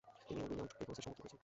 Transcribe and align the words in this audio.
তিনি 0.27 0.39
উইলমট 0.43 0.71
প্রোভিসো 0.77 1.01
সমর্থন 1.01 1.19
করেছিলেন। 1.21 1.39